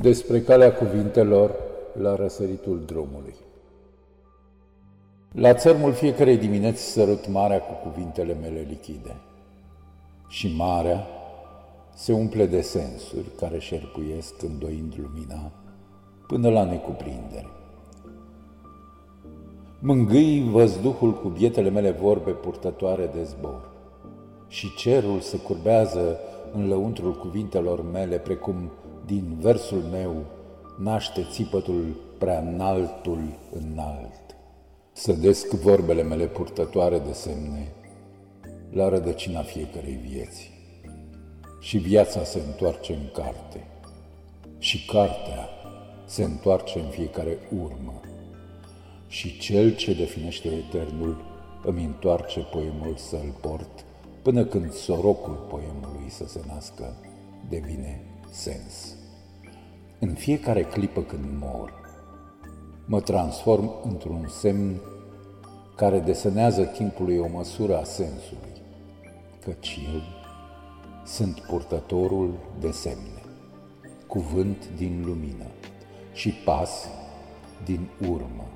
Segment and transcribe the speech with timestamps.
[0.00, 1.54] Despre calea cuvintelor
[2.00, 3.34] la răsăritul drumului.
[5.32, 9.16] La țărmul fiecarei dimineți sărut marea cu cuvintele mele lichide.
[10.28, 11.06] Și marea
[11.94, 15.50] se umple de sensuri care șerpuiesc îndoind lumina
[16.26, 17.46] până la necuprindere.
[19.78, 23.70] Mângâi văzduhul cu bietele mele vorbe purtătoare de zbor
[24.48, 26.18] și cerul se curbează
[26.52, 28.70] în lăuntrul cuvintelor mele precum
[29.12, 30.24] din versul meu
[30.78, 34.36] naște țipătul prea înaltul înalt.
[34.92, 37.72] Sădesc vorbele mele purtătoare de semne
[38.70, 40.50] la rădăcina fiecărei vieți.
[41.60, 43.66] Și viața se întoarce în carte.
[44.58, 45.48] Și cartea
[46.04, 48.00] se întoarce în fiecare urmă.
[49.06, 51.16] Și cel ce definește eternul
[51.64, 53.84] îmi întoarce poemul să-l port
[54.22, 56.96] până când sorocul poemului să se nască
[57.48, 58.00] devine
[58.30, 59.00] sens.
[60.04, 61.72] În fiecare clipă când mor,
[62.84, 64.80] mă transform într-un semn
[65.76, 68.52] care desenează timpului o măsură a sensului,
[69.44, 70.00] căci eu
[71.04, 73.22] sunt purtătorul de semne,
[74.06, 75.46] cuvânt din lumină
[76.12, 76.88] și pas
[77.64, 78.46] din urmă,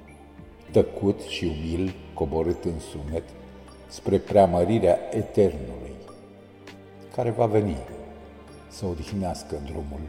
[0.70, 3.24] tăcut și umil coborât în sunet
[3.88, 5.94] spre preamărirea eternului,
[7.14, 7.76] care va veni
[8.68, 10.00] să odihnească drumul,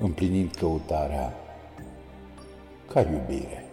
[0.00, 1.32] împlinind căutarea
[2.92, 3.65] ca iubire.